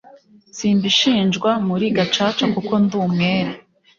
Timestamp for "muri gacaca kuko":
1.67-2.73